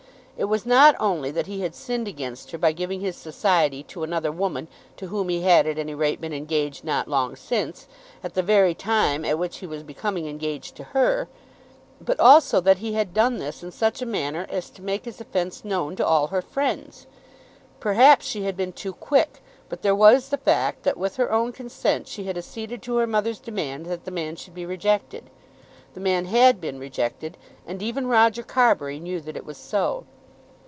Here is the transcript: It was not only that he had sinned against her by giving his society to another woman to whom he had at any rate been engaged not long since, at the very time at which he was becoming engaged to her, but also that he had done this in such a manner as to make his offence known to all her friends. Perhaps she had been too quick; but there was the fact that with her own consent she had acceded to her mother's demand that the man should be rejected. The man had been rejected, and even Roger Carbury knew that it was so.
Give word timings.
It 0.37 0.45
was 0.49 0.65
not 0.65 0.95
only 0.99 1.29
that 1.29 1.45
he 1.45 1.61
had 1.61 1.75
sinned 1.75 2.07
against 2.07 2.49
her 2.49 2.57
by 2.57 2.71
giving 2.71 2.99
his 2.99 3.15
society 3.15 3.83
to 3.83 4.01
another 4.01 4.31
woman 4.31 4.69
to 4.97 5.09
whom 5.09 5.29
he 5.29 5.41
had 5.43 5.67
at 5.67 5.77
any 5.77 5.93
rate 5.93 6.19
been 6.19 6.33
engaged 6.33 6.83
not 6.83 7.07
long 7.07 7.35
since, 7.35 7.85
at 8.23 8.33
the 8.33 8.41
very 8.41 8.73
time 8.73 9.23
at 9.23 9.37
which 9.37 9.57
he 9.59 9.67
was 9.67 9.83
becoming 9.83 10.25
engaged 10.25 10.75
to 10.77 10.83
her, 10.95 11.27
but 12.03 12.19
also 12.19 12.59
that 12.59 12.79
he 12.79 12.93
had 12.93 13.13
done 13.13 13.37
this 13.37 13.61
in 13.61 13.69
such 13.69 14.01
a 14.01 14.05
manner 14.07 14.47
as 14.49 14.71
to 14.71 14.81
make 14.81 15.05
his 15.05 15.21
offence 15.21 15.63
known 15.63 15.95
to 15.95 16.03
all 16.03 16.29
her 16.29 16.41
friends. 16.41 17.05
Perhaps 17.79 18.25
she 18.25 18.41
had 18.41 18.57
been 18.57 18.73
too 18.73 18.93
quick; 18.93 19.43
but 19.69 19.83
there 19.83 19.93
was 19.93 20.29
the 20.29 20.39
fact 20.39 20.81
that 20.81 20.97
with 20.97 21.17
her 21.17 21.31
own 21.31 21.51
consent 21.51 22.07
she 22.07 22.23
had 22.23 22.35
acceded 22.35 22.81
to 22.81 22.95
her 22.95 23.05
mother's 23.05 23.39
demand 23.39 23.85
that 23.85 24.05
the 24.05 24.09
man 24.11 24.35
should 24.35 24.55
be 24.55 24.65
rejected. 24.65 25.29
The 25.93 25.99
man 25.99 26.25
had 26.25 26.59
been 26.59 26.79
rejected, 26.79 27.37
and 27.67 27.79
even 27.83 28.07
Roger 28.07 28.41
Carbury 28.41 28.99
knew 28.99 29.21
that 29.21 29.37
it 29.37 29.45
was 29.45 29.57
so. 29.59 30.05